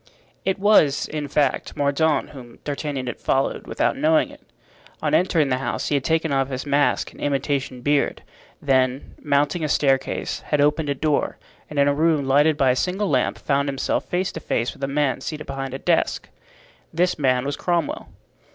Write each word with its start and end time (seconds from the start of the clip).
It 0.45 0.57
was, 0.57 1.07
in 1.09 1.27
fact, 1.27 1.77
Mordaunt 1.77 2.31
whom 2.31 2.57
D'Artagnan 2.63 3.05
had 3.05 3.19
followed, 3.19 3.67
without 3.67 3.95
knowing 3.95 4.31
it. 4.31 4.41
On 4.99 5.13
entering 5.13 5.49
the 5.49 5.59
house 5.59 5.89
he 5.89 5.93
had 5.93 6.03
taken 6.03 6.31
off 6.33 6.49
his 6.49 6.65
mask 6.65 7.11
and 7.11 7.21
imitation 7.21 7.81
beard, 7.81 8.23
then, 8.59 9.13
mounting 9.21 9.63
a 9.63 9.69
staircase, 9.69 10.39
had 10.39 10.59
opened 10.59 10.89
a 10.89 10.95
door, 10.95 11.37
and 11.69 11.77
in 11.77 11.87
a 11.87 11.93
room 11.93 12.25
lighted 12.27 12.57
by 12.57 12.71
a 12.71 12.75
single 12.75 13.11
lamp 13.11 13.37
found 13.37 13.69
himself 13.69 14.05
face 14.05 14.31
to 14.31 14.39
face 14.39 14.73
with 14.73 14.83
a 14.83 14.87
man 14.87 15.21
seated 15.21 15.45
behind 15.45 15.75
a 15.75 15.77
desk. 15.77 16.29
This 16.91 17.19
man 17.19 17.45
was 17.45 17.55
Cromwell. 17.55 18.09